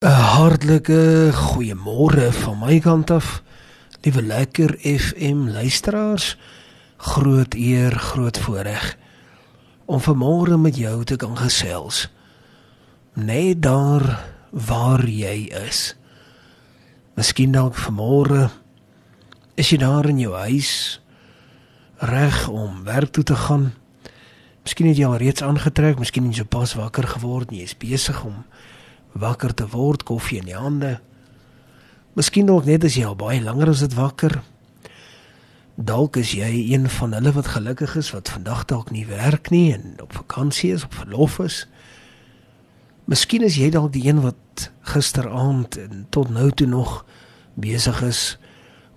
'n 0.00 0.08
Hartlike 0.08 1.28
goeiemôre 1.32 2.32
van 2.32 2.58
my 2.58 2.78
kant 2.80 3.10
af. 3.10 3.42
Liewe 4.00 4.22
lekker 4.22 4.78
FM 4.80 5.48
luisteraars. 5.52 6.36
Groot 6.96 7.54
eer, 7.54 7.92
groot 7.92 8.38
voorreg 8.38 8.96
om 9.84 10.00
vanmôre 10.00 10.56
met 10.56 10.76
jou 10.76 11.04
te 11.04 11.16
kan 11.16 11.36
gesels. 11.36 12.08
Net 13.12 13.62
daar 13.62 14.24
waar 14.50 15.04
jy 15.04 15.52
is. 15.68 15.96
Miskien 17.14 17.52
dalk 17.52 17.76
vanmôre 17.76 18.48
is 19.54 19.68
jy 19.68 19.78
daar 19.84 20.08
in 20.08 20.18
jou 20.18 20.32
huis 20.34 21.00
reg 21.96 22.48
om 22.48 22.84
werk 22.84 23.12
toe 23.12 23.24
te 23.24 23.36
gaan. 23.36 23.74
Miskien 24.64 24.88
het 24.88 24.96
jy 24.96 25.04
al 25.04 25.20
reeds 25.20 25.42
aangetrek, 25.42 25.98
miskien 25.98 26.24
het 26.32 26.40
jy 26.40 26.48
pas 26.48 26.74
wakker 26.74 27.04
geword 27.04 27.50
en 27.52 27.60
jy 27.60 27.68
is 27.68 27.76
besig 27.76 28.24
om 28.24 28.44
wakker 29.12 29.54
te 29.54 29.66
word, 29.68 30.02
koffie 30.02 30.38
in 30.38 30.48
die 30.50 30.56
hande. 30.58 30.98
Miskien 32.18 32.46
dalk 32.50 32.66
net 32.66 32.84
as 32.84 32.96
jy 32.98 33.04
al 33.06 33.18
baie 33.18 33.40
langer 33.42 33.70
as 33.72 33.82
dit 33.84 33.94
wakker. 33.94 34.40
Dalk 35.80 36.18
is 36.20 36.34
jy 36.36 36.50
een 36.72 36.88
van 36.92 37.14
hulle 37.16 37.32
wat 37.32 37.54
gelukkig 37.54 37.96
is 37.96 38.10
wat 38.12 38.28
vandag 38.28 38.66
dalk 38.68 38.90
nie 38.90 39.06
werk 39.08 39.50
nie 39.50 39.72
en 39.72 39.96
op 40.02 40.12
vakansie 40.12 40.74
is, 40.74 40.84
op 40.84 40.94
verlof 40.94 41.38
is. 41.40 41.64
Miskien 43.08 43.42
is 43.46 43.56
jy 43.56 43.70
dalk 43.72 43.94
die 43.94 44.04
een 44.06 44.20
wat 44.22 44.70
gisteraand 44.92 45.78
en 45.80 46.06
tot 46.10 46.28
nou 46.30 46.50
toe 46.50 46.66
nog 46.66 47.04
besig 47.54 48.02
is 48.02 48.38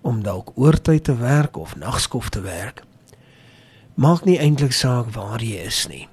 om 0.01 0.23
dalk 0.23 0.51
oortyd 0.59 1.03
te 1.03 1.15
werk 1.15 1.57
of 1.57 1.75
nagskof 1.79 2.29
te 2.29 2.41
werk. 2.41 2.83
Maak 3.95 4.25
nie 4.25 4.39
eintlik 4.41 4.73
saak 4.73 5.13
waar 5.15 5.41
jy 5.41 5.63
is 5.63 5.85
nie. 5.87 6.07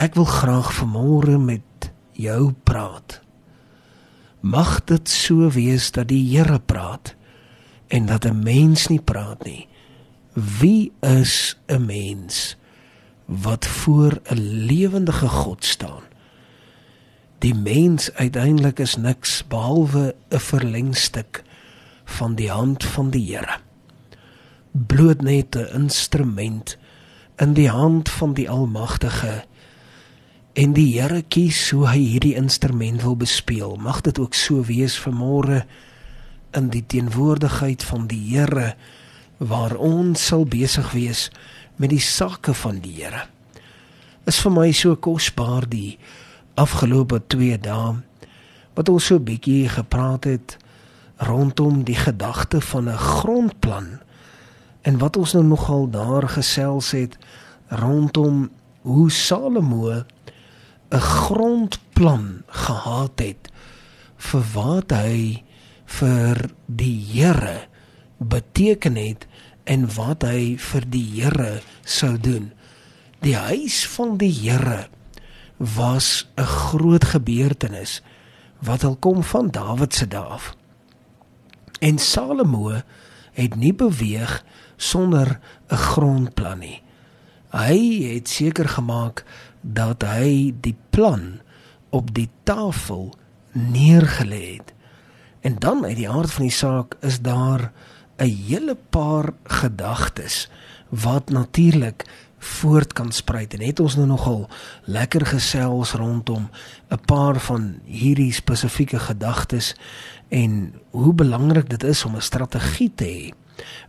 Ek 0.00 0.16
wil 0.18 0.26
graag 0.26 0.72
vanmôre 0.74 1.38
met 1.38 1.62
jou 2.14 2.52
praat. 2.62 3.20
Mag 4.40 4.84
dit 4.84 5.08
so 5.08 5.48
wees 5.50 5.90
dat 5.90 6.08
die 6.08 6.22
Here 6.36 6.58
praat 6.60 7.14
en 7.88 8.06
dat 8.06 8.24
'n 8.24 8.42
mens 8.42 8.86
nie 8.88 9.00
praat 9.00 9.44
nie. 9.44 9.68
Wie 10.32 10.92
is 11.00 11.56
'n 11.66 11.86
mens 11.86 12.56
wat 13.24 13.66
voor 13.66 14.20
'n 14.30 14.40
lewendige 14.66 15.28
God 15.28 15.64
staan? 15.64 16.02
Die 17.38 17.54
mens 17.54 18.12
uiteindelik 18.12 18.78
is 18.78 18.96
niks 18.96 19.46
behalwe 19.46 20.14
'n 20.30 20.38
verlengstuk 20.38 21.42
van 22.04 22.34
die 22.34 22.50
hand 22.50 22.84
van 22.84 23.10
die 23.10 23.36
Here. 23.36 23.58
Bloot 24.70 25.22
net 25.22 25.56
'n 25.56 25.72
instrument 25.74 26.78
in 27.36 27.52
die 27.52 27.68
hand 27.68 28.08
van 28.08 28.34
die 28.34 28.50
Almagtige 28.50 29.44
En 30.54 30.70
die 30.70 30.92
Here 30.94 31.24
kies 31.26 31.58
hoe 31.74 31.88
hy 31.90 31.98
hierdie 31.98 32.36
instrument 32.38 33.02
wil 33.02 33.16
bespeel. 33.18 33.72
Mag 33.74 34.04
dit 34.06 34.18
ook 34.22 34.36
so 34.38 34.62
wees 34.68 34.94
vanmôre 35.02 35.64
in 36.54 36.68
die 36.70 36.84
teenwoordigheid 36.86 37.82
van 37.82 38.04
die 38.06 38.20
Here 38.28 38.76
waar 39.42 39.74
ons 39.74 40.28
sal 40.30 40.46
besig 40.46 40.92
wees 40.94 41.24
met 41.74 41.90
die 41.90 42.02
sake 42.02 42.54
van 42.54 42.78
die 42.84 42.94
Here. 43.00 43.24
Is 44.30 44.38
vir 44.44 44.54
my 44.54 44.68
so 44.70 44.94
kosbaar 44.94 45.66
die 45.66 45.98
afgelope 46.54 47.18
2 47.34 47.58
dae 47.58 47.90
wat 48.78 48.94
ons 48.94 49.10
so 49.10 49.18
bietjie 49.18 49.66
gepraat 49.74 50.30
het 50.30 50.54
rondom 51.26 51.82
die 51.82 51.98
gedagte 51.98 52.62
van 52.62 52.94
'n 52.94 52.98
grondplan 52.98 53.98
en 54.86 54.98
wat 55.02 55.16
ons 55.16 55.34
nou 55.34 55.44
nogal 55.44 55.90
daar 55.90 56.28
gesels 56.28 56.94
het 56.94 57.18
rondom 57.68 58.50
hoe 58.82 59.10
Salomo 59.10 60.04
'n 60.94 61.00
grondplan 61.00 62.42
gehad 62.46 63.18
het 63.18 63.50
vir 64.16 64.44
wat 64.54 64.92
hy 64.94 65.42
vir 65.98 66.50
die 66.66 66.98
Here 67.12 67.66
beteken 68.18 68.96
het 68.96 69.26
en 69.64 69.88
wat 69.96 70.22
hy 70.22 70.54
vir 70.54 70.84
die 70.86 71.06
Here 71.16 71.62
sou 71.82 72.14
doen. 72.18 72.52
Die 73.26 73.34
huis 73.34 73.82
van 73.90 74.16
die 74.22 74.30
Here 74.30 74.86
was 75.58 76.26
'n 76.38 76.46
groot 76.46 77.04
gebeurtenis 77.04 78.02
wat 78.62 78.84
al 78.84 78.96
kom 78.96 79.22
van 79.22 79.50
Dawid 79.50 79.94
se 79.94 80.06
dae 80.06 80.22
af. 80.22 80.54
En 81.80 81.98
Salomo 81.98 82.82
het 83.32 83.54
nie 83.56 83.74
beweeg 83.74 84.44
sonder 84.76 85.40
'n 85.68 85.76
grondplan 85.76 86.58
nie. 86.58 86.82
Hy 87.50 88.14
het 88.14 88.28
seker 88.28 88.68
gemaak 88.68 89.24
dat 89.64 90.04
hy 90.04 90.52
die 90.60 90.76
plan 90.92 91.40
op 91.88 92.12
die 92.14 92.28
tafel 92.44 93.14
neergelê 93.52 94.60
het. 94.60 94.74
En 95.40 95.56
dan 95.58 95.84
uit 95.84 95.96
die 95.96 96.10
aard 96.10 96.32
van 96.32 96.48
die 96.48 96.54
saak 96.54 96.96
is 97.00 97.20
daar 97.20 97.72
'n 98.16 98.30
hele 98.46 98.76
paar 98.90 99.32
gedagtes 99.44 100.50
wat 100.88 101.30
natuurlik 101.30 102.04
voort 102.38 102.92
kan 102.92 103.12
spruit 103.12 103.54
en 103.54 103.60
het 103.60 103.80
ons 103.80 103.96
nou 103.96 104.06
nogal 104.06 104.48
lekker 104.84 105.26
gesels 105.26 105.92
rondom 105.92 106.50
'n 106.90 107.00
paar 107.04 107.40
van 107.40 107.80
hierdie 107.84 108.32
spesifieke 108.32 108.98
gedagtes 108.98 109.74
en 110.28 110.74
hoe 110.90 111.14
belangrik 111.14 111.70
dit 111.70 111.82
is 111.82 112.04
om 112.04 112.16
'n 112.16 112.20
strategie 112.20 112.92
te 112.94 113.04
hê 113.04 113.32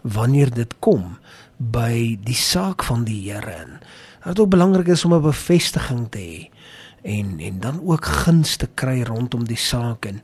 wanneer 0.02 0.53
dit 0.53 0.80
kom 0.80 1.18
by 1.58 2.18
die 2.24 2.35
saak 2.35 2.84
van 2.84 3.03
die 3.03 3.31
Here 3.31 3.80
wat 4.25 4.40
ook 4.40 4.50
belangrik 4.50 4.88
is 4.88 5.06
om 5.06 5.13
'n 5.13 5.22
bevestiging 5.22 6.09
te 6.09 6.19
hê 6.19 6.50
en 7.02 7.40
en 7.40 7.59
dan 7.59 7.81
ook 7.84 8.06
guns 8.06 8.56
te 8.56 8.68
kry 8.74 9.03
rondom 9.03 9.46
die 9.46 9.58
saak 9.58 10.06
en 10.06 10.22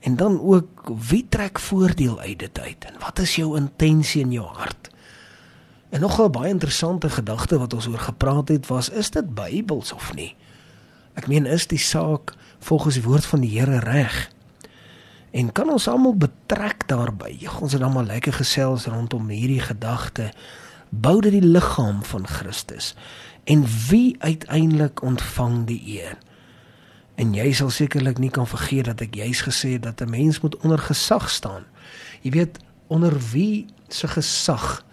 en 0.00 0.16
dan 0.16 0.40
ook 0.40 0.92
wie 1.08 1.26
trek 1.28 1.58
voordeel 1.58 2.20
uit 2.20 2.38
dit 2.38 2.58
uit 2.58 2.84
en 2.84 2.94
wat 2.98 3.18
is 3.18 3.36
jou 3.36 3.56
intensie 3.56 4.22
in 4.22 4.32
jou 4.32 4.46
hart? 4.46 4.90
En 5.90 6.00
nog 6.00 6.20
'n 6.20 6.30
baie 6.30 6.50
interessante 6.50 7.10
gedagte 7.10 7.58
wat 7.58 7.74
ons 7.74 7.86
oor 7.86 7.98
gepraat 7.98 8.48
het 8.48 8.66
was 8.66 8.88
is 8.88 9.10
dit 9.10 9.34
Bybels 9.34 9.92
of 9.92 10.14
nie? 10.14 10.34
Ek 11.14 11.26
meen 11.26 11.46
is 11.46 11.66
die 11.66 11.78
saak 11.78 12.34
volgens 12.58 12.94
die 12.94 13.02
woord 13.02 13.26
van 13.26 13.40
die 13.40 13.58
Here 13.58 13.78
reg? 13.78 14.30
En 15.30 15.52
kan 15.52 15.70
ons 15.70 15.88
almal 15.88 16.16
betrek 16.16 16.88
daarbey 16.88 17.48
ons 17.60 17.72
het 17.72 17.80
dan 17.80 17.92
maar 17.92 18.04
lekker 18.04 18.32
gesels 18.32 18.86
rondom 18.86 19.28
hierdie 19.28 19.60
gedagte 19.60 20.32
bou 21.00 21.20
dit 21.20 21.32
die 21.32 21.44
liggaam 21.44 22.02
van 22.04 22.26
Christus 22.26 22.94
en 23.44 23.64
wie 23.88 24.16
uiteindelik 24.18 25.02
ontvang 25.02 25.64
die 25.66 25.82
eer. 25.98 26.16
En 27.16 27.34
jy 27.34 27.52
sal 27.56 27.70
sekerlik 27.70 28.18
nie 28.20 28.30
kan 28.30 28.48
vergeet 28.48 28.90
dat 28.90 29.00
ek 29.06 29.14
juis 29.16 29.40
gesê 29.46 29.76
het 29.76 29.86
dat 29.86 30.00
'n 30.00 30.10
mens 30.10 30.40
moet 30.40 30.56
onder 30.56 30.78
gesag 30.78 31.30
staan. 31.30 31.64
Jy 32.22 32.30
weet 32.30 32.58
onder 32.86 33.14
wie 33.32 33.66
se 33.88 34.08
gesag 34.08 34.84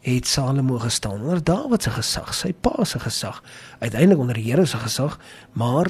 het 0.00 0.26
Salomo 0.26 0.78
gestaan? 0.78 1.20
Onder 1.20 1.44
Dawid 1.44 1.82
se 1.82 1.90
gesag, 1.90 2.34
sy 2.34 2.52
pa 2.52 2.84
se 2.84 2.98
gesag, 2.98 3.42
uiteindelik 3.78 4.18
onder 4.18 4.34
die 4.34 4.50
Here 4.50 4.66
se 4.66 4.76
gesag, 4.76 5.18
maar 5.52 5.86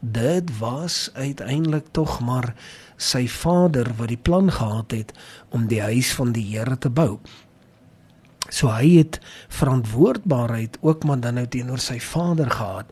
dit 0.00 0.58
was 0.58 1.10
uiteindelik 1.14 1.84
tog 1.90 2.20
maar 2.20 2.54
sy 2.96 3.28
vader 3.28 3.90
wat 3.96 4.08
die 4.08 4.20
plan 4.20 4.52
gehad 4.52 4.90
het 4.90 5.12
om 5.48 5.66
die 5.66 5.82
huis 5.82 6.14
van 6.14 6.32
die 6.32 6.44
Here 6.56 6.78
te 6.78 6.90
bou. 6.90 7.18
So 8.48 8.70
hy 8.70 8.96
het 8.98 9.20
verantwoordbaarheid 9.48 10.78
ook 10.80 11.04
maar 11.04 11.20
dan 11.20 11.34
nou 11.40 11.46
teenoor 11.46 11.82
sy 11.82 11.98
vader 12.00 12.50
gehad. 12.50 12.90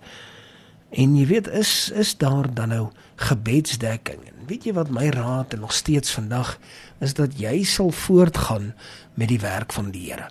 En 0.95 1.17
jy 1.19 1.27
weet 1.27 1.49
is 1.51 1.91
is 1.95 2.17
daar 2.19 2.47
dan 2.55 2.69
nou 2.69 2.89
gebedsdekking. 3.17 4.21
En 4.31 4.47
weet 4.47 4.67
jy 4.69 4.75
wat 4.77 4.91
my 4.91 5.09
raad 5.15 5.55
en 5.55 5.65
nog 5.67 5.73
steeds 5.73 6.15
vandag 6.15 6.59
is 7.03 7.15
dat 7.15 7.39
jy 7.39 7.63
sal 7.65 7.91
voortgaan 7.91 8.75
met 9.15 9.29
die 9.29 9.41
werk 9.41 9.73
van 9.73 9.91
die 9.91 10.11
Here. 10.11 10.29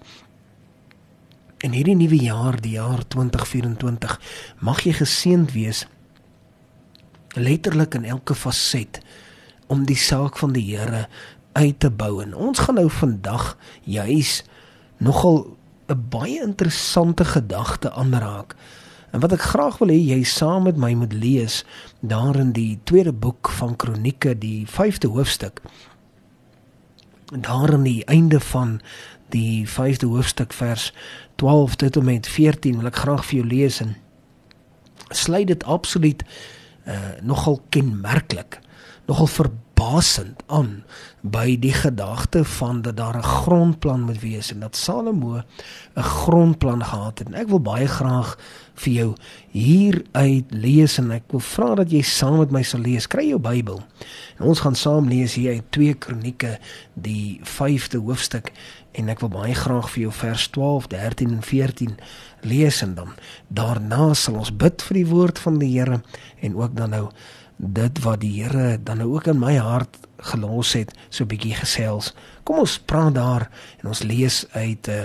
In 1.64 1.72
hierdie 1.72 1.96
nuwe 1.96 2.20
jaar, 2.20 2.60
die 2.62 2.76
jaar 2.76 3.06
2024, 3.08 4.20
mag 4.60 4.84
jy 4.84 4.94
geseënd 5.00 5.54
wees 5.56 5.86
letterlik 7.34 7.96
in 7.96 8.06
elke 8.06 8.36
faset 8.36 9.00
om 9.72 9.86
die 9.88 9.98
saak 9.98 10.38
van 10.38 10.54
die 10.54 10.66
Here 10.76 11.08
uit 11.54 11.80
te 11.80 11.90
bou. 11.90 12.22
En 12.24 12.36
ons 12.36 12.60
gaan 12.60 12.76
nou 12.76 12.90
vandag 12.92 13.56
juis 13.84 14.44
nogal 15.04 15.58
'n 15.88 16.06
baie 16.10 16.42
interessante 16.42 17.26
gedagte 17.26 17.92
aanraak. 17.92 18.56
En 19.12 19.20
wat 19.20 19.32
ek 19.32 19.42
graag 19.42 19.78
wil 19.78 19.88
hê 19.88 20.00
jy 20.00 20.24
saam 20.24 20.64
met 20.64 20.78
my 20.78 20.94
moet 20.94 21.14
lees 21.14 21.66
daar 22.00 22.36
in 22.36 22.52
die 22.52 22.80
tweede 22.84 23.14
boek 23.14 23.50
van 23.50 23.76
Kronieke, 23.76 24.38
die 24.38 24.66
5de 24.68 25.08
hoofstuk. 25.08 25.62
Daar 27.26 27.74
aan 27.74 27.84
die 27.84 28.06
einde 28.06 28.40
van 28.40 28.82
die 29.30 29.68
5de 29.68 30.08
hoofstuk 30.08 30.54
vers 30.54 30.94
12 31.36 31.76
tot 31.76 31.96
en 31.96 32.06
met 32.06 32.28
14 32.28 32.78
wil 32.78 32.90
ek 32.90 32.96
graag 32.96 33.26
vir 33.26 33.40
jou 33.40 33.48
lees 33.48 33.80
en 33.82 33.96
sluit 35.10 35.48
dit 35.48 35.64
absoluut 35.64 36.24
uh, 36.88 36.98
nogal 37.22 37.62
kenmerklik, 37.70 38.60
nogal 39.06 39.28
verbasend 39.84 40.44
aan 40.48 40.84
by 41.22 41.56
die 41.60 41.74
gedagte 41.74 42.44
van 42.44 42.82
dat 42.82 42.98
daar 42.98 43.18
'n 43.18 43.24
grondplan 43.24 44.02
moet 44.02 44.20
wees 44.20 44.52
en 44.52 44.60
dat 44.60 44.76
Salomo 44.76 45.42
'n 45.96 46.02
grondplan 46.02 46.84
gehad 46.84 47.20
het. 47.20 47.28
En 47.28 47.34
ek 47.34 47.48
wil 47.48 47.60
baie 47.60 47.88
graag 47.88 48.38
vir 48.76 48.94
jou 48.94 49.16
hier 49.52 50.04
uit 50.12 50.46
lees 50.50 50.98
en 50.98 51.12
ek 51.12 51.24
wil 51.28 51.40
vra 51.40 51.76
dat 51.76 51.92
jy 51.92 52.02
saam 52.02 52.38
met 52.38 52.52
my 52.52 52.64
sal 52.64 52.80
lees. 52.80 53.08
Kry 53.08 53.28
jou 53.28 53.40
Bybel. 53.40 53.82
En 54.40 54.46
ons 54.46 54.60
gaan 54.60 54.76
saam 54.76 55.08
lees 55.08 55.34
hier 55.34 55.54
uit 55.54 55.72
2 55.72 55.94
Kronieke, 55.94 56.60
die 56.94 57.40
5de 57.44 57.98
hoofstuk 57.98 58.52
en 58.92 59.10
ek 59.10 59.20
wil 59.20 59.30
baie 59.30 59.54
graag 59.54 59.90
vir 59.90 60.02
jou 60.02 60.12
vers 60.12 60.48
12, 60.48 60.88
13 60.88 61.30
en 61.30 61.42
14 61.42 61.98
lees 62.42 62.82
en 62.82 62.96
dan 62.96 63.10
daarna 63.48 64.14
sal 64.14 64.36
ons 64.36 64.56
bid 64.56 64.82
vir 64.82 64.94
die 64.94 65.08
woord 65.08 65.40
van 65.40 65.60
die 65.60 65.80
Here 65.80 66.02
en 66.42 66.56
ook 66.56 66.76
dan 66.76 66.90
nou 66.90 67.10
dit 67.58 68.00
wat 68.04 68.22
die 68.22 68.44
Here 68.44 68.80
dan 68.84 68.98
nou 68.98 69.14
ook 69.14 69.28
in 69.28 69.40
my 69.40 69.56
hart 69.56 69.98
gelos 70.18 70.74
het, 70.74 70.94
so 71.10 71.24
'n 71.24 71.28
bietjie 71.28 71.56
gesels. 71.56 72.14
Kom 72.44 72.60
ons 72.60 72.80
praat 72.80 73.16
daar 73.16 73.50
en 73.82 73.88
ons 73.88 74.04
lees 74.04 74.46
uit 74.52 74.88
uh, 74.88 75.04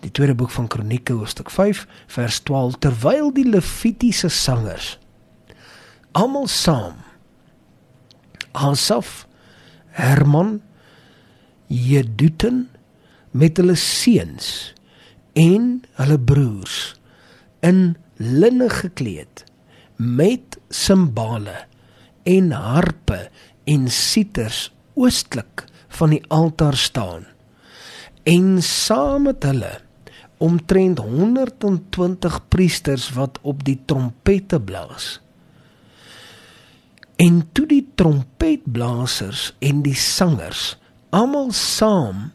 die 0.00 0.10
tweede 0.10 0.34
boek 0.34 0.50
van 0.50 0.66
Kronieke 0.66 1.12
hoofstuk 1.12 1.50
5 1.50 1.86
vers 2.06 2.40
12 2.40 2.78
terwyl 2.78 3.32
die 3.32 3.48
levitiese 3.48 4.28
sangers 4.28 4.98
almal 6.18 6.48
saam 6.50 7.04
Asaf, 8.58 9.26
Herman, 9.94 10.62
Jedutun 11.68 12.64
met 13.30 13.58
hulle 13.60 13.76
seuns 13.78 14.72
en 15.38 15.66
hulle 16.00 16.16
broers 16.18 16.78
in 17.62 17.92
linne 18.16 18.70
gekleed 18.72 19.44
met 20.00 20.56
simbale 20.74 21.66
en 22.28 22.52
harpe 22.52 23.22
en 23.68 23.88
siters 23.92 24.68
oostlik 24.98 25.64
van 25.98 26.12
die 26.12 26.22
altaar 26.28 26.76
staan 26.76 27.24
en 28.28 28.58
saam 28.62 29.24
met 29.28 29.44
hulle 29.48 29.78
omtrent 30.38 31.00
120 31.02 32.36
priesters 32.52 33.08
wat 33.16 33.38
op 33.42 33.64
die 33.66 33.78
trompette 33.90 34.60
blaas. 34.60 35.18
En 37.18 37.40
toe 37.52 37.66
die 37.66 37.82
trompetblasers 37.98 39.48
en 39.58 39.82
die 39.82 39.96
sangers 39.98 40.76
almal 41.10 41.50
saam 41.56 42.28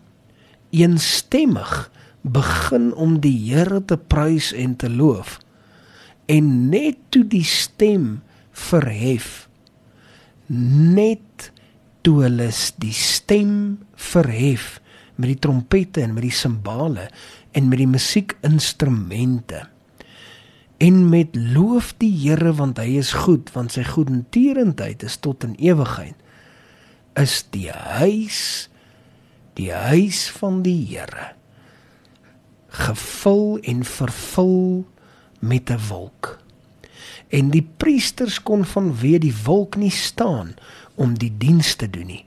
eensstemmig 0.73 1.71
begin 2.23 2.89
om 2.97 3.19
die 3.23 3.35
Here 3.45 3.79
te 3.85 3.97
prys 3.97 4.51
en 4.57 4.75
te 4.75 4.89
loof 4.89 5.37
en 6.25 6.49
net 6.73 6.97
toe 7.13 7.23
die 7.27 7.45
stem 7.47 8.23
verhef 8.51 9.45
net 10.47 11.51
toe 12.03 12.23
hulle 12.25 12.49
die 12.83 12.95
stem 12.95 13.53
verhef 13.95 14.79
met 15.15 15.29
die 15.29 15.39
trompette 15.39 16.01
en 16.03 16.15
met 16.15 16.25
die 16.25 16.35
simbale 16.35 17.07
en 17.53 17.69
met 17.69 17.79
die 17.79 17.89
musiekinstrumente 17.89 19.63
en 20.83 21.09
met 21.09 21.35
loof 21.37 21.93
die 22.01 22.11
Here 22.25 22.53
want 22.57 22.81
hy 22.81 22.97
is 22.99 23.13
goed 23.25 23.51
want 23.55 23.75
sy 23.75 23.85
goedertierendheid 23.87 25.05
is 25.07 25.19
tot 25.23 25.45
in 25.47 25.55
ewigheid 25.61 26.17
is 27.19 27.43
die 27.53 27.69
huis 27.71 28.69
die 29.57 29.71
huis 29.71 30.25
van 30.41 30.63
die 30.65 30.79
Here 30.89 31.31
gevul 32.73 33.59
en 33.69 33.83
vervul 33.85 34.83
met 35.39 35.69
'n 35.69 35.79
wolk 35.89 36.42
en 37.33 37.49
die 37.53 37.65
priesters 37.81 38.37
kon 38.45 38.65
vanweë 38.67 39.23
die 39.23 39.35
wolk 39.45 39.79
nie 39.81 39.93
staan 39.93 40.53
om 41.01 41.17
die 41.17 41.31
diens 41.41 41.75
te 41.79 41.89
doen 41.89 42.11
nie 42.13 42.23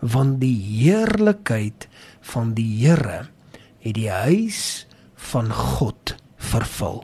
want 0.00 0.38
die 0.40 0.54
heerlikheid 0.54 1.88
van 2.32 2.54
die 2.54 2.68
Here 2.78 3.26
het 3.82 3.94
die 3.94 4.10
huis 4.10 4.86
van 5.30 5.50
God 5.52 6.14
vervul. 6.36 7.02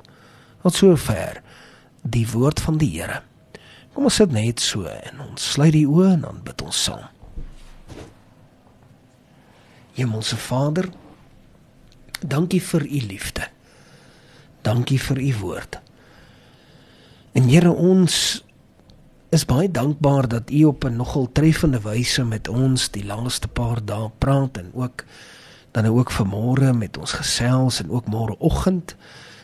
Tot 0.63 0.77
sover 0.79 1.41
die 2.03 2.27
woord 2.31 2.61
van 2.63 2.79
die 2.79 2.91
Here. 2.95 3.23
Kom 3.95 4.09
ons 4.09 4.19
sit 4.21 4.33
net 4.35 4.63
so 4.63 4.87
en 4.91 5.23
ons 5.23 5.51
sluit 5.55 5.75
die 5.75 5.87
oë 5.87 6.15
en 6.17 6.27
dan 6.27 6.41
bid 6.47 6.63
ons 6.67 6.85
saam. 6.87 7.11
Hemelse 9.95 10.39
Vader 10.39 10.89
dankie 12.21 12.63
vir 12.63 12.87
u 12.87 13.01
liefde. 13.11 13.49
Dankie 14.65 14.99
vir 14.99 15.21
u 15.21 15.33
woord 15.43 15.81
En 17.35 17.49
Here 17.51 17.71
ons 17.71 18.45
is 19.35 19.43
baie 19.51 19.67
dankbaar 19.67 20.29
dat 20.31 20.51
U 20.51 20.65
op 20.65 20.85
'n 20.85 20.97
nogal 20.97 21.33
treffende 21.33 21.81
wyse 21.81 22.25
met 22.25 22.49
ons 22.49 22.91
die 22.91 23.05
laaste 23.05 23.49
paar 23.49 23.85
dae 23.85 24.11
praat 24.19 24.57
en 24.57 24.71
ook 24.75 25.05
dan 25.71 25.87
ook 25.87 26.13
vanmôre 26.13 26.71
met 26.75 26.99
ons 26.99 27.13
gesels 27.13 27.81
en 27.83 27.91
ook 27.91 28.07
môreoggend 28.07 28.97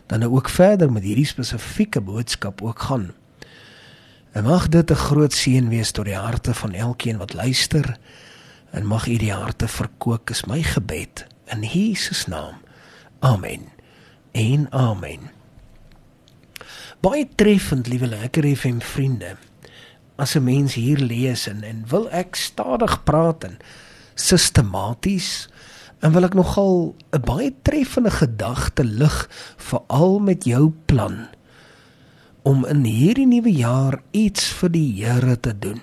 dan 0.07 0.23
ook 0.23 0.49
verder 0.49 0.93
met 0.93 1.03
hierdie 1.03 1.27
spesifieke 1.27 2.01
boodskap 2.01 2.63
ook 2.63 2.79
gaan. 2.79 3.13
En 4.33 4.45
mag 4.45 4.69
dit 4.69 4.91
'n 4.91 4.95
groot 4.95 5.33
seën 5.33 5.69
wees 5.69 5.91
tot 5.91 6.05
die 6.05 6.15
harte 6.15 6.55
van 6.55 6.73
elkeen 6.73 7.19
wat 7.19 7.35
luister 7.35 7.99
en 8.71 8.87
mag 8.87 9.07
U 9.07 9.17
die 9.17 9.33
harte 9.33 9.69
verkoop 9.69 10.31
is 10.31 10.45
my 10.45 10.63
gebed 10.63 11.27
in 11.45 11.63
Jesus 11.63 12.27
naam. 12.27 12.55
Amen. 13.19 13.61
En 14.33 14.73
amen 14.73 15.40
baie 17.01 17.25
treffend, 17.35 17.89
liewe 17.89 18.11
lekker 18.11 18.45
FM 18.45 18.81
vriende. 18.85 19.37
As 20.21 20.37
'n 20.37 20.45
mens 20.45 20.75
hier 20.75 20.99
lees 20.99 21.47
en 21.49 21.63
en 21.63 21.85
wil 21.89 22.11
ek 22.11 22.37
stadig 22.37 23.05
praat 23.05 23.45
en 23.45 23.59
sistematies 24.15 25.49
en 26.01 26.13
wil 26.13 26.25
ek 26.25 26.35
nogal 26.35 26.95
'n 27.13 27.25
baie 27.25 27.55
treffende 27.63 28.11
gedagte 28.11 28.85
lig 28.85 29.29
veral 29.57 30.19
met 30.19 30.45
jou 30.45 30.73
plan 30.87 31.29
om 32.43 32.65
in 32.67 32.85
hierdie 32.85 33.27
nuwe 33.27 33.53
jaar 33.53 34.03
iets 34.11 34.49
vir 34.49 34.71
die 34.71 35.05
Here 35.05 35.41
te 35.41 35.59
doen. 35.59 35.81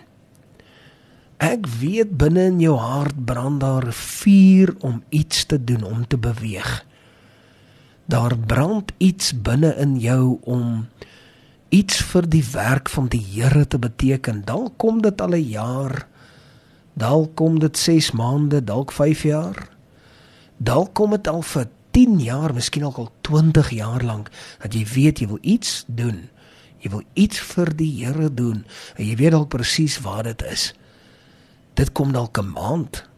Ek 1.38 1.68
weet 1.68 2.18
binne 2.18 2.46
in 2.50 2.60
jou 2.60 2.78
hart 2.78 3.26
brand 3.26 3.60
daar 3.62 3.94
vuur 3.94 4.76
om 4.80 5.04
iets 5.10 5.46
te 5.46 5.64
doen, 5.64 5.84
om 5.84 6.08
te 6.08 6.18
beweeg. 6.18 6.86
Daar 8.08 8.38
brand 8.38 8.92
iets 8.98 9.42
binne 9.42 9.74
in 9.76 9.98
jou 10.00 10.38
om 10.48 10.88
iets 11.70 12.00
vir 12.08 12.28
die 12.32 12.44
werk 12.54 12.88
van 12.90 13.10
die 13.12 13.20
Here 13.20 13.68
te 13.68 13.80
beteken. 13.80 14.46
Dalk 14.48 14.78
kom 14.80 15.02
dit 15.02 15.22
al 15.22 15.36
'n 15.36 15.50
jaar. 15.50 16.08
Dalk 16.94 17.36
kom 17.36 17.60
dit 17.60 17.78
6 17.78 18.12
maande, 18.12 18.64
dalk 18.64 18.92
5 18.92 19.24
jaar. 19.24 19.70
Dalk 20.58 20.94
kom 20.94 21.10
dit 21.10 21.28
al 21.28 21.42
vir 21.42 21.68
10 21.92 22.20
jaar, 22.20 22.54
miskien 22.54 22.84
al 22.84 23.12
20 23.22 23.70
jaar 23.70 24.04
lank 24.04 24.30
dat 24.62 24.74
jy 24.74 24.86
weet 24.86 25.20
jy 25.20 25.28
wil 25.28 25.40
iets 25.42 25.84
doen. 25.88 26.30
Jy 26.78 26.90
wil 26.90 27.04
iets 27.14 27.40
vir 27.40 27.76
die 27.76 28.06
Here 28.06 28.34
doen 28.34 28.66
en 28.96 29.06
jy 29.06 29.16
weet 29.16 29.32
dalk 29.32 29.50
presies 29.50 30.00
wat 30.00 30.24
dit 30.24 30.42
is. 30.42 30.74
Dit 31.74 31.92
kom 31.92 32.12
dalk 32.12 32.38
'n 32.40 32.52
maand. 32.52 33.10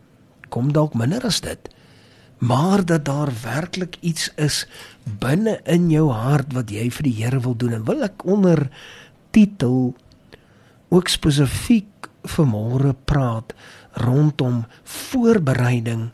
Kom 0.49 0.73
dalk 0.73 0.93
minder 0.93 1.25
as 1.25 1.41
dit 1.41 1.69
maar 2.39 2.85
dat 2.85 3.05
daar 3.05 3.31
werklik 3.43 3.97
iets 3.99 4.31
is 4.35 4.67
binne 5.03 5.59
in 5.63 5.89
jou 5.91 6.07
hart 6.11 6.53
wat 6.55 6.71
jy 6.71 6.87
vir 6.91 7.07
die 7.07 7.17
Here 7.23 7.39
wil 7.43 7.55
doen. 7.55 7.73
En 7.75 7.85
wil 7.87 8.03
ek 8.07 8.23
onder 8.23 8.69
titel 9.35 9.95
ook 10.89 11.11
spesifiek 11.11 12.09
vanmôre 12.23 12.95
praat 13.05 13.53
rondom 13.99 14.63
voorbereiding 14.83 16.09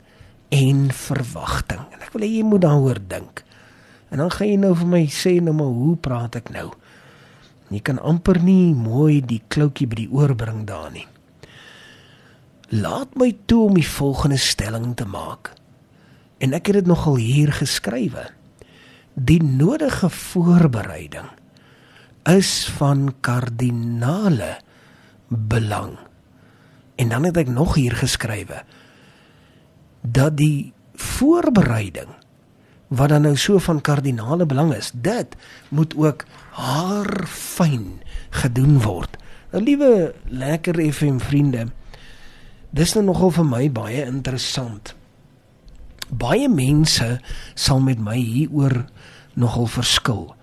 en 0.50 0.88
verwagting. 0.92 1.86
En 1.94 2.02
ek 2.02 2.14
wil 2.16 2.26
hê 2.26 2.32
jy 2.40 2.46
moet 2.48 2.66
daaroor 2.66 3.02
dink. 3.08 3.44
En 4.10 4.22
dan 4.24 4.32
gaan 4.32 4.50
jy 4.50 4.58
nou 4.62 4.74
vir 4.80 4.90
my 4.90 5.04
sê 5.12 5.38
nou 5.44 5.54
maar 5.58 5.74
hoe 5.78 5.96
praat 5.98 6.40
ek 6.42 6.50
nou? 6.56 6.72
Jy 7.74 7.82
kan 7.86 8.00
amper 8.00 8.40
nie 8.46 8.74
mooi 8.78 9.22
die 9.26 9.42
kloutjie 9.50 9.88
by 9.90 9.98
die 10.06 10.12
oor 10.14 10.36
bring 10.38 10.66
daar 10.70 10.90
nie. 10.94 11.06
Laat 12.74 13.14
my 13.18 13.30
toe 13.46 13.68
om 13.70 13.78
die 13.78 13.86
volgende 13.86 14.38
stelling 14.42 14.94
te 14.98 15.06
maak 15.06 15.54
en 16.38 16.56
ek 16.56 16.72
het 16.72 16.82
dit 16.82 16.90
nogal 16.90 17.18
hier 17.22 17.54
geskrywe. 17.56 18.28
Die 19.16 19.40
nodige 19.44 20.10
voorbereiding 20.12 21.30
is 22.28 22.66
van 22.76 23.14
kardinale 23.24 24.58
belang. 25.28 25.96
En 26.96 27.10
dan 27.10 27.24
het 27.28 27.38
ek 27.38 27.52
nog 27.52 27.76
hier 27.80 27.96
geskrywe 27.96 28.64
dat 30.06 30.38
die 30.38 30.74
voorbereiding 30.94 32.12
wat 32.94 33.10
dan 33.10 33.26
nou 33.26 33.36
so 33.38 33.58
van 33.60 33.82
kardinale 33.82 34.46
belang 34.46 34.74
is, 34.76 34.92
dit 34.94 35.34
moet 35.70 35.96
ook 35.98 36.26
haar 36.52 37.26
fyn 37.28 38.02
gedoen 38.30 38.78
word. 38.82 39.18
Nou 39.52 39.64
liewe 39.64 40.14
lekker 40.30 40.78
FM 40.94 41.18
vriende, 41.18 41.66
dis 42.70 42.94
nou 42.94 43.06
nogal 43.08 43.34
vir 43.34 43.50
my 43.50 43.64
baie 43.72 44.06
interessant 44.06 44.94
baie 46.10 46.50
mense 46.50 47.20
sal 47.54 47.80
met 47.80 48.00
my 48.00 48.18
hieroor 48.18 48.86
nogal 49.34 49.68
verskil. 49.68 50.36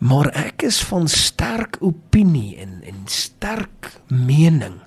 Maar 0.00 0.30
ek 0.46 0.64
is 0.68 0.80
van 0.88 1.08
sterk 1.08 1.76
opinie 1.84 2.56
en 2.56 2.80
en 2.88 3.02
sterk 3.04 3.90
mening 4.08 4.80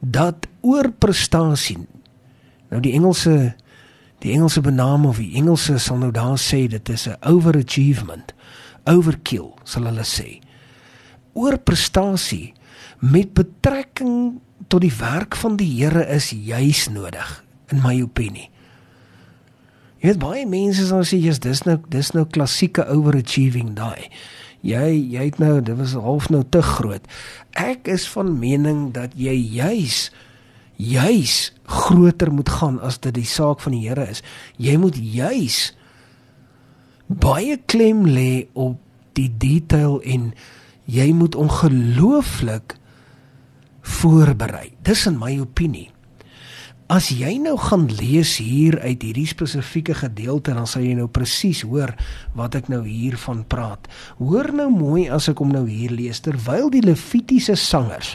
dat 0.00 0.48
oorprestasie 0.60 1.78
nou 2.70 2.80
die 2.82 2.92
Engelse 2.98 3.54
die 4.24 4.32
Engelse 4.34 4.60
benaming 4.60 5.12
of 5.12 5.20
die 5.22 5.36
Engelse 5.38 5.78
sal 5.82 6.00
nou 6.02 6.10
daar 6.14 6.38
sê 6.40 6.66
dit 6.68 6.88
is 6.88 7.06
'n 7.08 7.16
overachievement 7.22 8.34
overkill 8.84 9.54
sal 9.64 9.84
hulle 9.84 10.04
sê 10.04 10.40
oorprestasie 11.34 12.54
met 12.98 13.34
betrekking 13.34 14.40
tot 14.68 14.80
die 14.80 14.94
werk 14.98 15.36
van 15.36 15.56
die 15.56 15.70
Here 15.78 16.06
is 16.06 16.30
juis 16.30 16.88
nodig 16.88 17.44
in 17.70 17.82
my 17.82 18.02
opinie 18.02 18.50
Jy 20.06 20.12
weet 20.12 20.22
baie 20.22 20.42
mense 20.46 20.84
sal 20.86 21.00
sê 21.02 21.16
jy's 21.18 21.40
dis 21.42 21.64
nou 21.66 21.80
dis 21.90 22.12
nou 22.14 22.22
klassieke 22.30 22.84
overachieving 22.94 23.72
daai. 23.74 24.06
Jy 24.62 24.92
jy 25.10 25.24
het 25.24 25.40
nou 25.42 25.56
dit 25.58 25.74
was 25.74 25.96
half 25.98 26.28
nou 26.30 26.44
te 26.46 26.60
groot. 26.62 27.02
Ek 27.58 27.90
is 27.90 28.04
van 28.12 28.30
mening 28.38 28.92
dat 28.94 29.16
jy 29.18 29.34
juis 29.34 30.12
juis 30.78 31.34
groter 31.66 32.30
moet 32.30 32.52
gaan 32.54 32.78
as 32.86 33.00
dit 33.02 33.16
die 33.18 33.26
saak 33.26 33.64
van 33.64 33.74
die 33.74 33.82
Here 33.88 34.06
is. 34.06 34.22
Jy 34.62 34.76
moet 34.78 34.94
juis 34.94 35.58
baie 37.10 37.58
klem 37.66 38.06
lê 38.06 38.46
op 38.54 38.78
die 39.18 39.32
detail 39.42 39.98
en 40.06 40.30
jy 40.86 41.08
moet 41.18 41.34
ongelooflik 41.34 42.78
voorberei. 43.82 44.70
Dis 44.86 45.08
in 45.10 45.18
my 45.18 45.34
opinie. 45.42 45.88
As 46.86 47.08
jy 47.10 47.32
nou 47.42 47.56
gaan 47.58 47.88
lees 47.90 48.36
hier 48.38 48.78
uit 48.78 49.02
hierdie 49.02 49.26
spesifieke 49.26 49.96
gedeelte 49.98 50.54
dan 50.54 50.68
sal 50.70 50.84
jy 50.86 50.94
nou 50.94 51.08
presies 51.10 51.64
hoor 51.66 51.96
wat 52.38 52.54
ek 52.54 52.70
nou 52.70 52.84
hiervan 52.86 53.42
praat. 53.50 53.88
Hoor 54.20 54.52
nou 54.54 54.68
mooi 54.70 55.08
as 55.10 55.26
ek 55.32 55.42
hom 55.42 55.50
nou 55.50 55.64
hier 55.66 55.90
lees 55.90 56.22
terwyl 56.22 56.70
die 56.70 56.84
Levitiese 56.86 57.58
sangers 57.58 58.14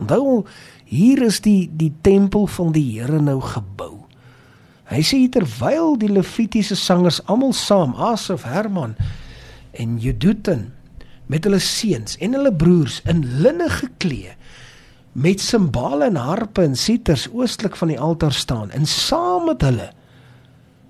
Onthou 0.00 0.44
hier 0.90 1.22
is 1.22 1.40
die 1.44 1.68
die 1.70 1.92
tempel 2.02 2.48
van 2.50 2.72
die 2.74 2.84
Here 2.96 3.20
nou 3.22 3.38
gebou. 3.42 4.04
Hy 4.90 5.00
sê 5.06 5.20
terwyl 5.32 5.94
die 6.00 6.10
Levitiese 6.12 6.76
sangers 6.76 7.22
almal 7.30 7.54
saam 7.56 7.94
Asaf, 7.96 8.44
Herman 8.44 8.96
en 9.72 9.98
Jeduthun 10.02 10.72
met 11.30 11.46
hulle 11.46 11.62
seuns 11.62 12.18
en 12.22 12.36
hulle 12.36 12.52
broers 12.52 13.00
in 13.08 13.24
linne 13.42 13.70
geklee 13.72 14.34
met 15.14 15.40
simbale 15.40 16.08
en 16.10 16.18
harpe 16.18 16.64
en 16.66 16.74
siters 16.76 17.28
oostlik 17.30 17.76
van 17.78 17.92
die 17.92 18.00
altaar 18.00 18.34
staan 18.34 18.72
en 18.74 18.86
saam 18.86 19.46
met 19.46 19.62
hulle 19.62 19.90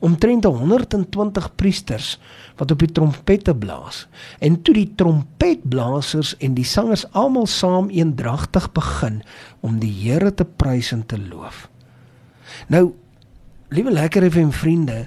omtrent 0.04 0.44
120 0.44 1.48
priesters 1.56 2.14
wat 2.58 2.72
op 2.72 2.80
die 2.80 2.90
trompette 2.92 3.54
blaas 3.56 4.04
en 4.44 4.56
toe 4.64 4.74
die 4.76 4.88
trompetblasers 5.00 6.34
en 6.44 6.56
die 6.56 6.66
sangers 6.68 7.06
almal 7.12 7.48
saam 7.50 7.90
eendragtig 7.92 8.70
begin 8.76 9.22
om 9.64 9.78
die 9.80 9.92
Here 9.92 10.32
te 10.34 10.44
prys 10.44 10.92
en 10.92 11.04
te 11.08 11.16
loof. 11.20 11.68
Nou, 12.68 12.92
liewe 13.72 13.92
lekker 13.94 14.26
FM 14.28 14.52
vriende, 14.52 15.06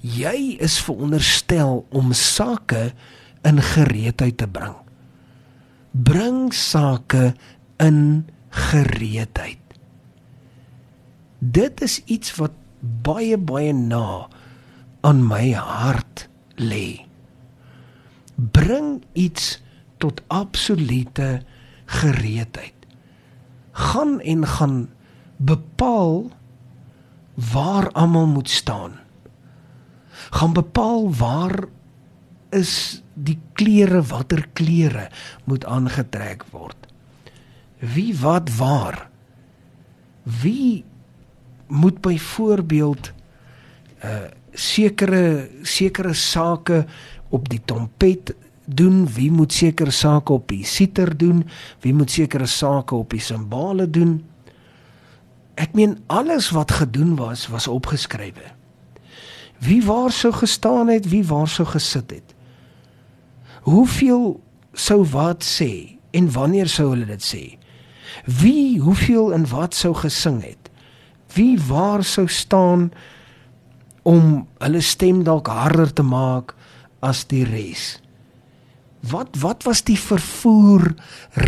jy 0.00 0.58
is 0.60 0.80
veronderstel 0.84 1.84
om 1.90 2.12
sake 2.16 2.90
in 3.48 3.60
gereedheid 3.72 4.36
te 4.40 4.48
bring. 4.48 4.76
Bring 5.92 6.52
sake 6.56 7.32
in 7.82 8.28
gereedheid. 8.48 9.58
Dit 11.38 11.82
is 11.82 11.98
iets 12.04 12.34
wat 12.38 12.54
baie 12.80 13.38
baie 13.38 13.72
na 13.74 14.28
aan 15.02 15.22
my 15.26 15.50
hart 15.58 16.28
lê. 16.60 17.02
Bring 18.36 19.02
iets 19.18 19.58
tot 19.98 20.22
absolute 20.30 21.42
gereedheid. 21.86 22.74
Gaan 23.72 24.20
en 24.20 24.46
gaan 24.46 24.76
bepaal 25.36 26.30
waar 27.34 27.90
almal 27.92 28.26
moet 28.26 28.50
staan. 28.50 28.92
Gaan 30.30 30.52
bepaal 30.52 31.10
waar 31.14 31.64
is 32.50 33.02
die 33.14 33.38
klere 33.52 34.02
watter 34.02 34.46
klere 34.52 35.08
moet 35.44 35.64
aangetrek 35.64 36.44
word 36.52 36.81
wie 37.82 38.12
wat 38.18 38.50
waar? 38.56 39.10
Wie 40.22 40.84
moet 41.66 42.00
byvoorbeeld 42.00 43.12
uh 44.04 44.30
sekere 44.54 45.48
sekere 45.62 46.12
sake 46.12 46.84
op 47.28 47.48
die 47.48 47.60
trompet 47.64 48.34
doen? 48.64 49.06
Wie 49.14 49.30
moet 49.32 49.52
sekere 49.52 49.90
sake 49.90 50.32
op 50.32 50.48
die 50.48 50.64
siter 50.64 51.16
doen? 51.16 51.48
Wie 51.80 51.94
moet 51.94 52.10
sekere 52.10 52.46
sake 52.46 52.94
op 52.94 53.10
die 53.10 53.20
simbale 53.20 53.90
doen? 53.90 54.18
Ek 55.54 55.72
meen 55.72 55.96
alles 56.06 56.50
wat 56.52 56.70
gedoen 56.70 57.16
was 57.16 57.46
was 57.48 57.68
opgeskrywe. 57.68 58.52
Wie 59.64 59.80
waar 59.84 60.12
sou 60.12 60.34
gestaan 60.36 60.92
het 60.92 61.08
wie 61.08 61.24
waar 61.24 61.48
sou 61.48 61.66
gesit 61.68 62.10
het? 62.10 62.36
Hoeveel 63.62 64.40
sou 64.72 65.00
wat 65.16 65.44
sê 65.44 65.96
en 66.10 66.32
wanneer 66.32 66.68
sou 66.68 66.90
hulle 66.92 67.08
dit 67.08 67.24
sê 67.24 67.44
Wie 68.24 68.80
hoeveel 68.80 69.32
en 69.32 69.46
wat 69.50 69.74
sou 69.74 69.94
gesing 69.94 70.42
het? 70.44 70.70
Wie 71.34 71.56
waar 71.68 72.04
sou 72.04 72.28
staan 72.28 72.90
om 74.02 74.46
hulle 74.58 74.80
stem 74.80 75.22
dalk 75.24 75.48
harder 75.48 75.92
te 75.92 76.02
maak 76.02 76.54
as 77.00 77.24
die 77.30 77.44
res? 77.48 78.00
Wat 79.10 79.38
wat 79.42 79.64
was 79.66 79.82
die 79.82 79.98
vervoer 79.98 80.92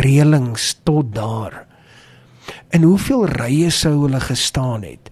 reëlings 0.01 0.73
tot 0.83 1.13
daar? 1.15 1.63
En 2.69 2.83
hoeveel 2.83 3.25
rye 3.25 3.69
sou 3.71 3.93
hulle 4.01 4.19
gestaan 4.19 4.83
het? 4.83 5.11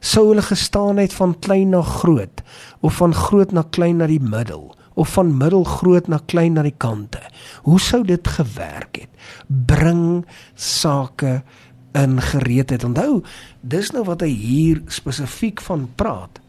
Sou 0.00 0.28
hulle 0.30 0.42
gestaan 0.42 0.98
het 0.98 1.14
van 1.14 1.38
klein 1.38 1.70
na 1.74 1.82
groot 1.82 2.42
of 2.80 2.98
van 2.98 3.14
groot 3.14 3.52
na 3.52 3.62
klein 3.70 4.02
na 4.02 4.06
die 4.06 4.22
middel? 4.22 4.77
Of 4.98 5.14
van 5.14 5.30
middelgroot 5.38 6.10
na 6.10 6.18
klein 6.26 6.58
na 6.58 6.64
die 6.66 6.74
kante. 6.76 7.22
Hoe 7.66 7.78
sou 7.80 8.02
dit 8.06 8.28
gewerk 8.38 9.04
het? 9.04 9.30
Bring 9.46 10.26
sake 10.54 11.42
in 11.98 12.18
gereedheid. 12.22 12.84
Onthou, 12.84 13.22
dis 13.60 13.92
nou 13.94 14.04
wat 14.08 14.24
hy 14.26 14.32
hier 14.34 14.82
spesifiek 14.92 15.62
van 15.64 15.86
praat. 15.98 16.42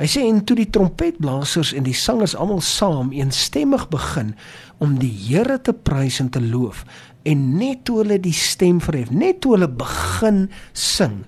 Hy 0.00 0.08
sê 0.08 0.24
en 0.26 0.40
toe 0.48 0.56
die 0.58 0.70
trompetblasers 0.72 1.74
en 1.76 1.84
die 1.86 1.96
sangers 1.96 2.34
almal 2.34 2.62
saam 2.64 3.12
eensstemmig 3.14 3.86
begin 3.92 4.32
om 4.80 4.96
die 4.98 5.12
Here 5.12 5.60
te 5.60 5.74
prys 5.76 6.18
en 6.22 6.32
te 6.32 6.40
loof 6.42 6.84
en 7.28 7.42
net 7.60 7.84
toe 7.84 8.00
hulle 8.00 8.16
die 8.22 8.34
stem 8.34 8.80
verhef, 8.80 9.10
net 9.12 9.42
toe 9.44 9.52
hulle 9.58 9.68
begin 9.68 10.46
sing 10.72 11.20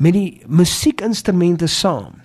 met 0.00 0.12
die 0.16 0.42
musiekinstrumente 0.48 1.68
saam 1.70 2.19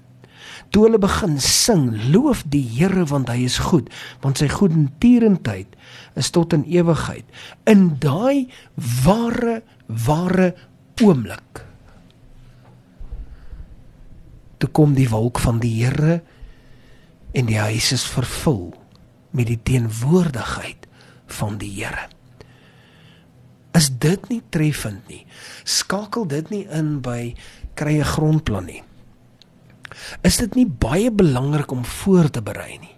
toe 0.73 0.85
hulle 0.85 0.99
begin 1.01 1.37
sing, 1.41 1.89
loof 2.11 2.43
die 2.51 2.63
Here 2.75 3.05
want 3.09 3.29
hy 3.31 3.45
is 3.47 3.57
goed, 3.69 3.91
want 4.23 4.41
sy 4.41 4.49
goedertierendheid 4.51 5.75
is 6.19 6.31
tot 6.35 6.55
in 6.55 6.65
ewigheid. 6.67 7.27
In 7.69 7.95
daai 8.01 8.47
ware 9.05 9.61
ware 9.85 10.53
oomblik 11.03 11.61
toe 14.55 14.71
kom 14.71 14.93
die 14.95 15.09
wolk 15.11 15.41
van 15.43 15.59
die 15.63 15.73
Here 15.83 16.21
en 17.35 17.49
die 17.49 17.59
huis 17.59 17.91
is 17.95 18.05
vervul 18.07 18.69
met 19.35 19.49
die 19.51 19.59
teenwoordigheid 19.67 20.87
van 21.39 21.59
die 21.59 21.73
Here. 21.75 22.07
Is 23.75 23.89
dit 23.99 24.29
nie 24.31 24.41
treffend 24.49 25.07
nie? 25.11 25.25
Skakel 25.67 26.27
dit 26.31 26.51
nie 26.53 26.63
in 26.71 27.01
by 27.03 27.35
krye 27.75 28.07
grondplan 28.07 28.69
nie 28.71 28.81
is 30.21 30.37
dit 30.37 30.55
nie 30.55 30.67
baie 30.67 31.11
belangrik 31.11 31.71
om 31.71 31.85
voor 31.85 32.29
te 32.29 32.41
berei 32.41 32.77
nie. 32.79 32.95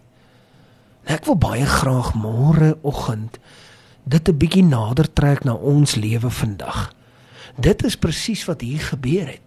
Ek 1.07 1.25
wil 1.25 1.37
baie 1.39 1.65
graag 1.65 2.13
môre 2.19 2.75
oggend 2.81 3.39
dit 4.03 4.29
'n 4.29 4.37
bietjie 4.37 4.63
nader 4.63 5.13
trek 5.13 5.43
na 5.43 5.53
ons 5.53 5.95
lewe 5.95 6.29
vandag. 6.29 6.93
Dit 7.59 7.83
is 7.83 7.97
presies 7.97 8.45
wat 8.45 8.61
hier 8.61 8.79
gebeur 8.79 9.27
het. 9.27 9.41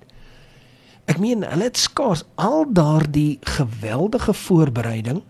Ek 1.05 1.19
meen, 1.19 1.43
hulle 1.43 1.65
het 1.65 1.77
skaars 1.77 2.25
al 2.35 2.67
daardie 2.73 3.39
geweldige 3.41 4.33
voorbereiding 4.33 5.23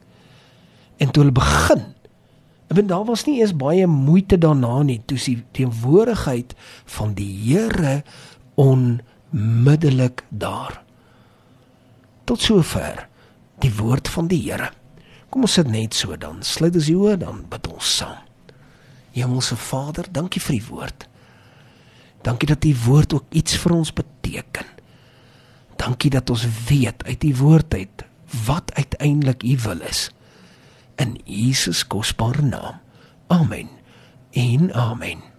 en 0.96 1.10
toe 1.10 1.22
hulle 1.22 1.32
begin. 1.32 1.84
Ek 2.68 2.76
bedoel 2.76 2.87
daar 2.87 3.04
was 3.04 3.25
nie 3.25 3.40
eens 3.40 3.56
baie 3.56 3.87
moeite 3.87 4.38
daarna 4.38 4.82
nie 4.82 5.00
toe 5.06 5.18
die 5.18 5.44
teenwoordigheid 5.52 6.54
van 6.84 7.14
die 7.14 7.32
Here 7.54 8.02
onmiddellik 8.54 10.25
daar 10.28 10.82
tot 12.30 12.42
sover 12.46 13.08
die 13.60 13.72
woord 13.75 14.08
van 14.08 14.28
die 14.30 14.38
Here. 14.44 14.70
Kom 15.30 15.46
ons 15.46 15.56
sit 15.58 15.68
net 15.70 15.96
so 15.99 16.14
dan. 16.18 16.44
Sluit 16.46 16.76
ons 16.78 16.90
oë 16.94 17.16
dan 17.25 17.42
bid 17.50 17.66
ons 17.70 17.94
saam. 17.99 18.20
Hemelse 19.14 19.56
Vader, 19.58 20.06
dankie 20.14 20.42
vir 20.42 20.56
die 20.56 20.66
woord. 20.68 21.06
Dankie 22.22 22.50
dat 22.52 22.62
die 22.62 22.76
woord 22.84 23.16
ook 23.18 23.34
iets 23.34 23.56
vir 23.58 23.75
ons 23.75 23.90
beteken. 23.96 24.68
Dankie 25.80 26.12
dat 26.14 26.30
ons 26.30 26.46
weet 26.68 27.02
uit 27.08 27.20
die 27.25 27.34
woord 27.34 27.75
uit 27.75 28.06
wat 28.46 28.70
uiteindelik 28.78 29.42
U 29.42 29.56
wil 29.66 29.82
is. 29.90 30.06
In 31.02 31.16
Jesus 31.25 31.82
kosbare 31.82 32.46
naam. 32.46 32.78
Amen. 33.26 33.72
En 34.30 34.70
amen. 34.75 35.29